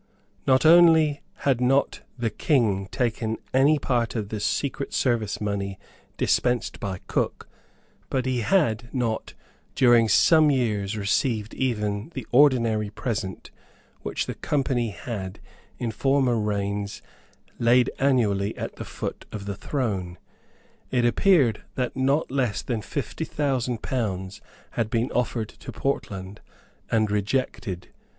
[0.47, 5.77] Not only had not the King taken any part of the secret service money
[6.17, 7.47] dispensed by Cook;
[8.09, 9.35] but he had not,
[9.75, 13.51] during some years, received even the ordinary present
[14.01, 15.39] which the Company had,
[15.77, 17.03] in former reigns,
[17.59, 20.17] laid annually at the foot of the throne.
[20.89, 24.41] It appeared that not less than fifty thousand pounds
[24.71, 26.41] had been offered to Portland,
[26.89, 27.89] and rejected.